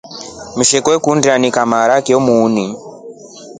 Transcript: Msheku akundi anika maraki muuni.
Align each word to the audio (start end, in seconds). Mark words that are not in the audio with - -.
Msheku 0.57 0.89
akundi 0.91 1.27
anika 1.29 1.61
maraki 1.71 2.13
muuni. 2.25 2.65